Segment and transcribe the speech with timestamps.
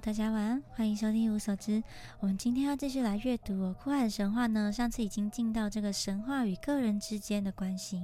[0.00, 1.82] 大家晚安，欢迎收听无所知。
[2.20, 4.70] 我们今天要继续来阅读《哦酷海神话》呢。
[4.70, 8.00] 上次已经进到这个神话与个人之间的关系，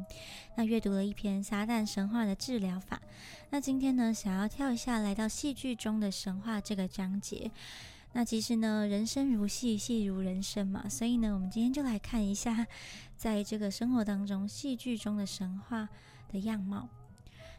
[0.56, 3.00] 那阅读了一篇撒旦神话的治疗法。
[3.50, 7.48] 那今天呢，想要跳一下来到戏剧中的神话这个章节。
[8.12, 12.66] 那其实呢，人生如戏，戏如人生嘛，所以呢，我们今天就来看一下，
[13.16, 15.88] 在这个生活当中，戏剧中的神话
[16.32, 16.88] 的样貌。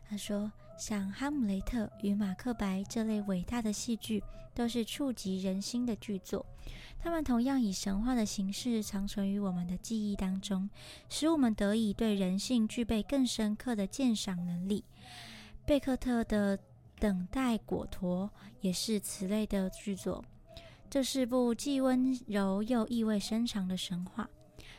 [0.09, 4.21] 他说，像《哈姆雷特》与《马克白》这类伟大的戏剧，
[4.53, 6.45] 都是触及人心的巨作。
[6.99, 10.69] 他们同样以神话的形式长存于我们的记忆当中，
[11.07, 14.83] 使我们得以对人性具备更深刻的鉴赏能力。
[15.65, 16.57] 贝克特的
[16.99, 18.29] 《等待果陀》
[18.61, 20.23] 也是此类的剧作。
[20.89, 24.29] 这是部既温柔又意味深长的神话。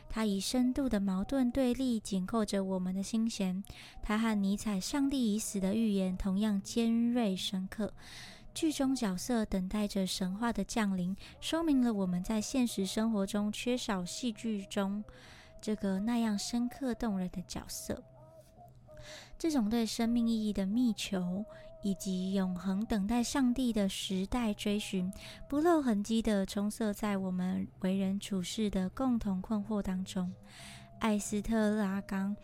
[0.09, 3.63] 它以深度的矛盾对立紧扣着我们的心弦。
[4.01, 7.93] 它和尼采“上帝已死”的预言同样尖锐深刻。
[8.53, 15.03] 剧中角色等待着神话的降临，说明了我们在现实生活中缺少戏剧中
[15.61, 18.01] 这个那样深刻动人的角色。
[19.37, 21.45] 这种对生命意义的密求，
[21.81, 25.11] 以及永恒等待上帝的时代追寻，
[25.47, 30.31] 不露痕迹地充塞在我们为人处事的共同困惑当中。
[30.99, 32.35] 艾斯特拉冈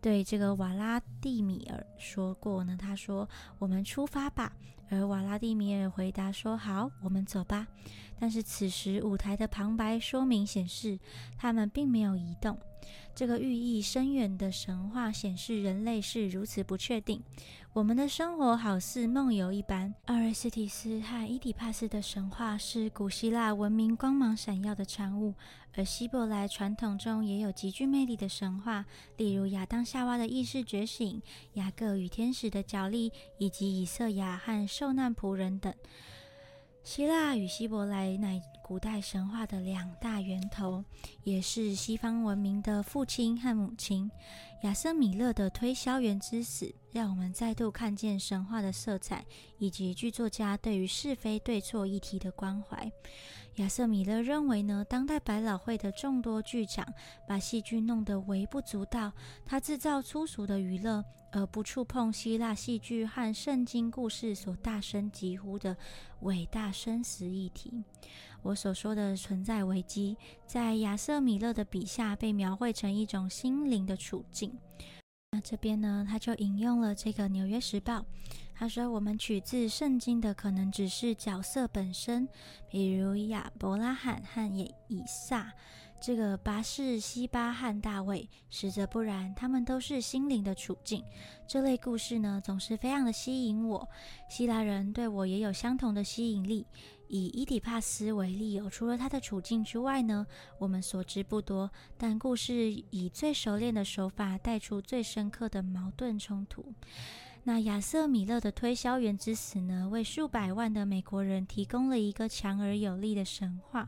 [0.00, 4.52] 对这个瓦拉蒂米尔说过呢，他说：“我们出发吧。”
[4.90, 7.66] 而瓦拉蒂米尔回答说：“好，我们走吧。”
[8.20, 10.98] 但是此时舞台的旁白说明显示，
[11.38, 12.58] 他们并没有移动。
[13.14, 17.22] 这个寓意深远的神话显示，人类是如此不确定。
[17.72, 19.94] 我们的生活好似梦游一般。
[20.04, 25.34] 阿瑞斯提斯和伊底帕斯的神话是古希腊文明光芒闪耀的产物，
[25.74, 28.84] 而希伯来传统中也有极具魅力的神话，
[29.16, 31.22] 例如亚当夏娃的意识觉醒、
[31.54, 35.72] 雅各与天使的角力，以及以色亚和受难仆人等。
[36.84, 38.42] 希腊与希伯来乃
[38.72, 40.82] 古代神话的两大源头，
[41.24, 44.10] 也是西方文明的父亲和母亲。
[44.62, 49.22] 亚瑟米勒的《推销员之死》让我们再度看见神话的色彩，
[49.58, 52.90] 以及剧作家对于是非对错议题的关怀。
[53.56, 56.90] 亚瑟米勒认为呢，当代百老汇的众多剧场
[57.28, 59.12] 把戏剧弄得微不足道，
[59.44, 65.76] 他制造粗俗的娱乐，而不触碰希腊戏剧和圣经故事所大声疾呼的
[66.20, 67.84] 伟大生死议题。
[68.42, 70.16] 我所说的存在危机，
[70.46, 74.52] 在亚瑟米勒的笔下被描绘成一种心灵的处境。
[75.30, 78.00] 那这边呢，他就引用了这个《纽约时报》。
[78.54, 82.28] 他说：“我们取自圣经的可能只是角色本身，
[82.68, 85.50] 比如亚伯拉罕和以以撒，
[86.00, 88.28] 这个巴士西巴和大卫。
[88.50, 91.02] 实则不然，他们都是心灵的处境。
[91.48, 93.88] 这类故事呢，总是非常的吸引我。
[94.28, 96.66] 希腊人对我也有相同的吸引力。
[97.12, 100.26] 以伊底帕斯为例，哦，除了他的处境之外呢，
[100.58, 101.70] 我们所知不多。
[101.98, 106.72] 但故事以最熟练的手法带出最深刻的矛盾冲突。”
[107.44, 113.86] 那亚瑟米勒的推销员之死呢，为数百万的美国人提供了一个强而有力的神话。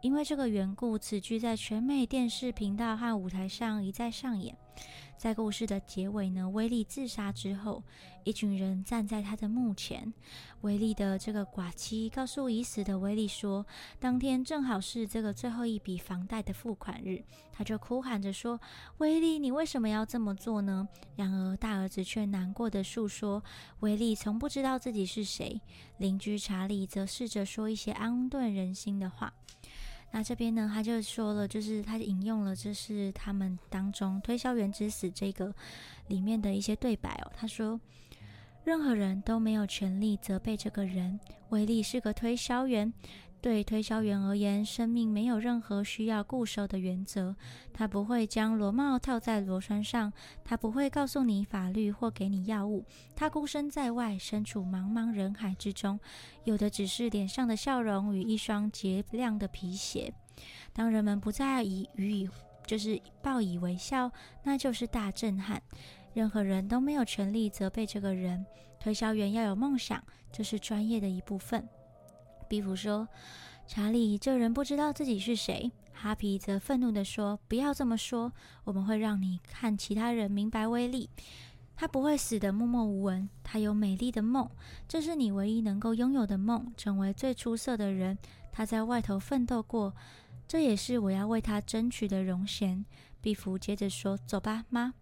[0.00, 4.56] 因为这个缘故，此剧在全美电视频道和舞台上一再上演。
[5.16, 7.82] 在故事的结尾呢，威利自杀之后，
[8.22, 10.12] 一群人站在他的墓前。
[10.60, 13.64] 威利的这个寡妻告诉已死的威利说，
[13.98, 17.24] 当天正好是这个最后一笔房贷的付款日。
[17.50, 18.60] 他就哭喊着说
[18.98, 23.42] ：“威利，你为什么要这么做呢？”然而大儿子却难过的诉说，
[23.80, 25.58] 威利从不知道自己是谁。
[25.96, 29.32] 邻居查理则试着说一些安顿人心的话。
[30.10, 35.54] 那这边呢，他就说了，就是他引用了，这是他们当中《推销员之死》这个
[36.08, 37.32] 里面的一些对白哦。
[37.36, 37.80] 他说
[38.64, 41.20] ：“任何人都没有权利责备这个人。
[41.50, 42.92] 威利是个推销员。”
[43.46, 47.36] 对推销员而言，生命没有任何需要固守的原则。
[47.72, 50.12] 他不会将螺帽套在螺栓上，
[50.42, 52.84] 他不会告诉你法律或给你药物。
[53.14, 56.00] 他孤身在外，身处茫茫人海之中，
[56.42, 60.12] 有的只是脸上的笑容与一双洁亮的皮鞋。
[60.72, 62.28] 当人们不再以予以
[62.66, 64.10] 就是报以微笑，
[64.42, 65.62] 那就是大震撼。
[66.14, 68.44] 任何人都没有权利责备这个人。
[68.80, 70.02] 推销员要有梦想，
[70.32, 71.64] 这是专业的一部分。
[72.48, 73.08] 比弗说
[73.66, 78.32] ：“查理，这人不知道自己是谁。”哈皮则愤怒地说：“不要这么说，
[78.64, 81.08] 我们会让你看其他人明白威力。
[81.74, 84.48] 他不会死得默默无闻，他有美丽的梦，
[84.86, 88.18] 这是你唯一能够拥有的梦，成为最出色的人。
[88.52, 89.94] 他在外头奋斗过，
[90.46, 92.84] 这也是我要为他争取的荣衔。”
[93.20, 94.94] 毕福接着说：“走吧，妈。”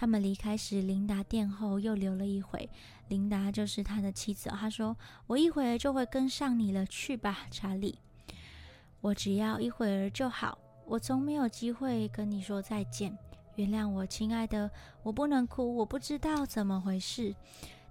[0.00, 2.70] 他们离开时，琳达殿后又留了一回。
[3.08, 4.48] 琳达就是他的妻子。
[4.48, 4.96] 他说
[5.26, 7.98] ：“我一会儿就会跟上你了，去吧，查理。
[9.00, 10.56] 我只要一会儿就好。
[10.86, 13.18] 我从没有机会跟你说再见。
[13.56, 14.70] 原谅我，亲爱的，
[15.02, 17.34] 我不能哭，我不知道怎么回事。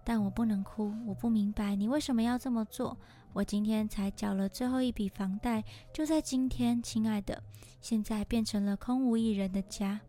[0.05, 2.97] 但我不能哭，我不明白你为什么要这么做。
[3.33, 5.61] 我今天才缴了最后一笔房贷，
[5.91, 7.43] 就在今天，亲爱的。
[7.81, 9.99] 现在变成了空无一人的家。”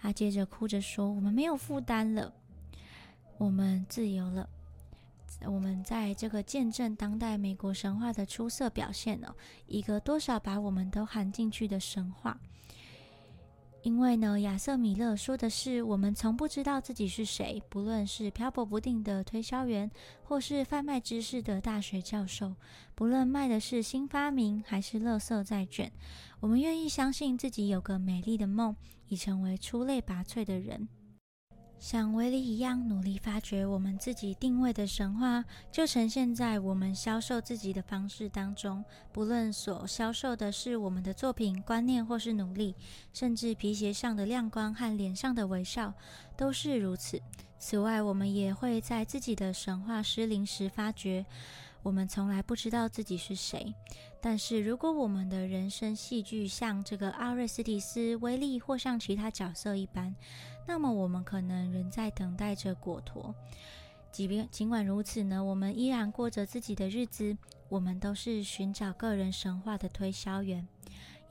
[0.00, 2.32] 他接着哭着说：“我们没有负担了。”
[3.36, 4.48] 我们自由了，
[5.44, 9.34] 我们在这个见证当代美国神话的出色表现呢，
[9.66, 12.38] 一个多少把我们都含进去的神话。
[13.82, 19.90] 因为呢，亚瑟·米勒说的是，我们从不知道自己是谁，不论是漂泊不定的推销员，
[20.22, 22.54] 或是贩卖知识的大学教授，
[22.94, 25.90] 不论卖的是新发明还是垃圾债券，
[26.40, 28.74] 我们愿意相信自己有个美丽的梦，
[29.08, 30.88] 已成为出类拔萃的人。
[31.80, 38.84] 像威利一样努力发掘我们自己定位的神话，就呈现在我们销售自己的方式当中。
[39.12, 42.74] 不论所销售的是我们的作品、观念或是努力，
[43.12, 45.94] 甚至皮鞋上的亮光和脸上的微笑，
[46.36, 47.20] 都是如此。
[47.58, 51.24] 此外，我们也会在自己的神话失灵时发觉，
[51.82, 53.72] 我们从来不知道自己是谁。
[54.20, 60.14] 但是，如果我们的人生戏剧像这个阿瑞斯蒂斯、威利或像其他角色一般，
[60.68, 63.34] 那么我们可能仍在等待着果陀。
[64.12, 67.36] 即便尽管如此呢，我们依然过着自己的日子。
[67.70, 70.66] 我们都是寻找个人神话的推销员。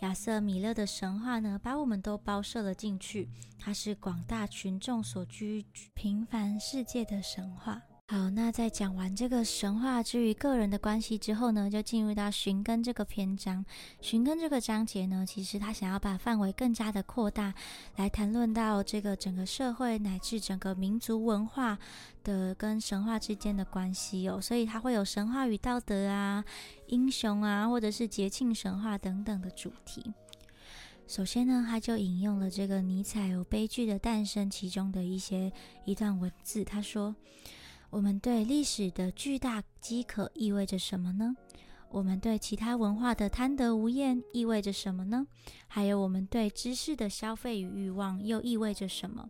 [0.02, 3.28] 亚瑟·米勒的神话呢，把我们都包摄了进去。
[3.58, 7.82] 它是广大群众所居平凡世界的神话。
[8.10, 13.66] 好，那在讲完这个神话之于个人的关系之后呢，就进入到寻根这个篇章。
[14.00, 17.54] 寻根这个章节呢，其实他想要把范围更加的扩大，
[17.98, 21.78] 来谈论到这个整个社会乃至整个民族文化
[22.24, 24.40] 的跟神话之间的关系哦。
[24.40, 26.46] 所以他会有神话与道德啊、
[26.86, 30.14] 英雄啊，或者是节庆神话等等的主题。
[31.08, 35.52] 首先呢，他就引用了这个尼采有《悲剧的诞生》其中的一些
[35.84, 37.14] 一段文字，他说。
[37.90, 41.36] 我们对历史的巨大饥渴意味着什么呢？
[41.90, 45.26] 我们对其他文化的贪得无厌意味着什么呢？
[45.68, 49.30] 还有我们对知识的消费与欲望又意味着什么？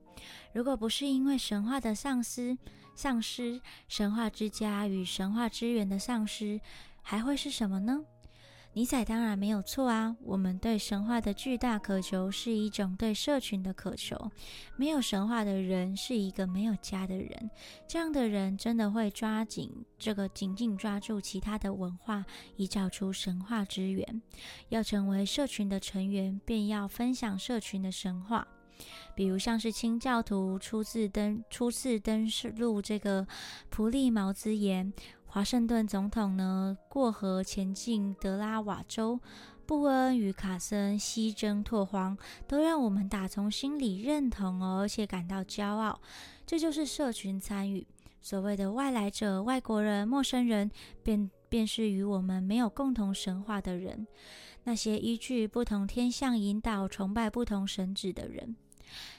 [0.53, 2.57] 如果不是因为神话的丧失、
[2.95, 6.59] 丧失神话之家与神话之源的丧失，
[7.03, 8.03] 还会是什么呢？
[8.73, 10.15] 尼采当然没有错啊！
[10.23, 14.31] 我们对神话的巨大渴求是一种对社群的渴求。
[14.75, 17.49] 没有神话的人是一个没有家的人，
[17.87, 22.23] 这样的人真的会抓紧这个紧紧抓住其他的文化，
[22.55, 24.21] 以找出神话之源。
[24.69, 28.47] 要成为社群的成员，便要分享社群的神话。
[29.15, 33.25] 比如像是清教徒初次登初次登陆这个
[33.71, 34.93] 普利茅兹岩。
[35.27, 39.19] 华盛顿总统呢过河前进德拉瓦州，
[39.65, 46.01] 布恩与卡森西征拓荒，都让我们打从心里认同哦，而且感到骄傲。
[46.45, 47.85] 这就是社群参与。
[48.19, 50.71] 所谓的外来者、外国人、陌生人，
[51.03, 54.07] 便便是与我们没有共同神话的人，
[54.63, 58.55] 那些依据不同天象引导、崇拜不同神旨的人。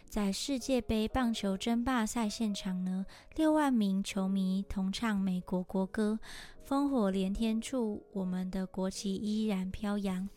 [0.09, 3.05] 在世界杯棒球争霸赛现场呢，
[3.37, 6.19] 六万名球迷同唱美国国歌，
[6.67, 10.29] 烽火连天处，我们的国旗依然飘扬。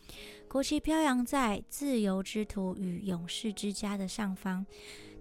[0.46, 4.66] 国旗飘扬在自由之土与勇士之家的上方，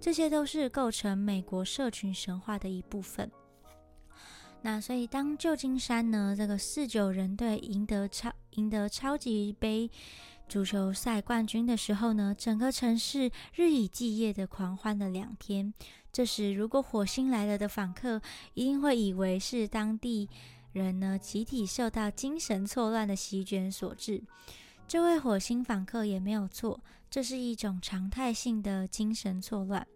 [0.02, 3.32] 这些都是构成美国社群神话的一部分。
[4.64, 9.90] 那所以，当旧金山呢这个四九人队赢得超赢得超级杯。
[10.52, 15.74] 足球赛冠军的时候呢，整个城市日以继夜的狂欢了两天。
[16.12, 18.22] 这时，如果火星来了的访客
[18.54, 20.28] 一定会以为是当地
[20.74, 24.22] 人呢集体受到精神错乱的席卷所致。
[24.90, 26.78] 这位火星访客也没有错，
[27.10, 29.88] 这是一种常态性的精神错乱。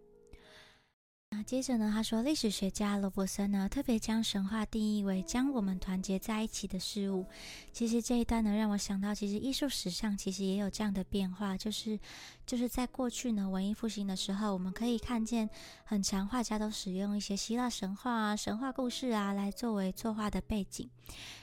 [1.35, 1.91] 那接着呢？
[1.93, 7.25] 他说，历史学家罗伯森呢，特别将神话定义为将我们团结在一起的事物。
[7.73, 11.99] 其实这一段呢，让我想到，其实艺术史上其实也有这样的变化，就是
[12.45, 15.49] 就是在过去呢，文艺复兴的时候，我们可以看见
[15.83, 20.89] 很长画家都使用一些希腊神话啊、神话故事啊来作为作画的背景。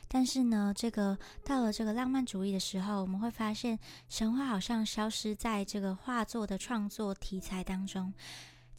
[0.09, 8.15] 但是呢，这个到了这个浪漫主义的时候，我们会发现神话好像消失在这个画作的创作题材当中。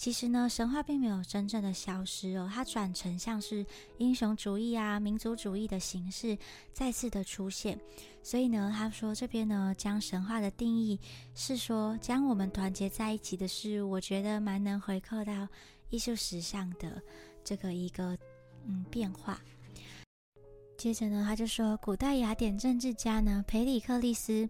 [0.03, 3.65] 其实呢，神话并没有真正的消失哦，它转成像是
[3.99, 6.37] 英雄主义啊、民族主义的形式
[6.73, 7.79] 再次的出现。
[8.21, 10.99] 所以呢，他说这边呢，将神话的定义
[11.35, 15.47] 是说将我们团结在一起的事，我觉得蛮能回扣到
[15.89, 17.01] 艺术史上的
[17.41, 18.17] 这个一个
[18.65, 19.39] 嗯变化。
[20.77, 24.49] 接着呢，他就说，古代雅典政治家呢，培里克利斯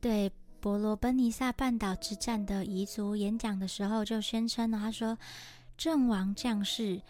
[0.00, 0.32] 对
[0.64, 5.18] 伯罗奔尼撒半岛之战的彝族演讲的时候，就宣称了，他说
[5.76, 7.02] ：“阵亡将士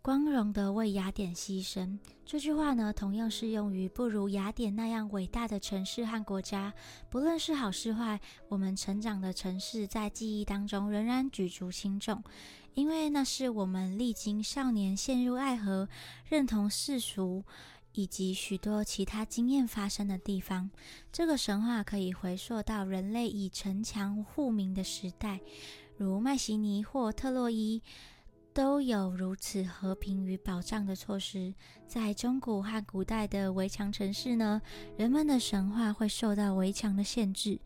[0.00, 6.72] 光荣的为雅典牺牲。”这句话呢，同样适用于不如雅典那样伟大的城市和国家。
[7.10, 12.24] 不论是好是坏，我们成长的城市在记忆当中仍然举足轻重，
[12.72, 15.86] 因为那是我们历经少年陷入爱河，
[16.30, 17.44] 认同世俗。
[17.94, 20.70] 以及许多其他经验发生的地方，
[21.12, 25.40] 这个神话可以回溯到人类以城墙护民的时代，
[25.96, 27.82] 如麦西尼或特洛伊，
[28.54, 31.54] 都有如此和平与保障的措施。
[31.86, 34.60] 在中古和古代的围墙城市呢，
[34.96, 37.60] 人们的神话会受到围墙的限制。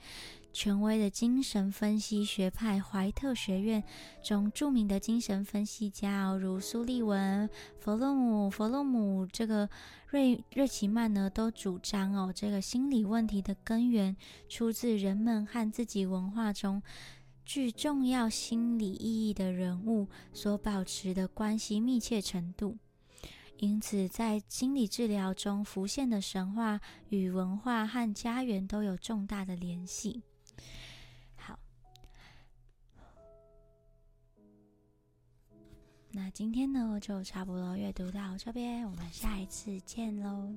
[0.56, 3.84] 权威的精神分析学派怀特学院
[4.24, 7.46] 中著名的精神分析家，如苏利文、
[7.78, 9.68] 弗洛姆、弗洛姆这个
[10.08, 14.16] 瑞瑞奇曼呢，都主张哦，这个心理问题的根源
[14.48, 16.82] 出自人们和自己文化中
[17.44, 22.78] 具重要心理意义的人物所保持的关系密切程度。
[23.58, 30.22] 因此，在心理治疗中浮现的神话与文化和家园都有重大的联系。
[31.36, 31.58] 好
[36.10, 40.52] 那今天呢，就差不多阅读到这边，我们下一次见喽。